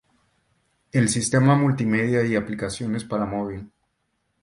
El 0.91 1.09
sistema 1.09 1.55
multimedia 1.55 2.25
y 2.25 2.35
aplicaciones 2.35 3.03
para 3.03 3.27
móvil. 3.27 3.71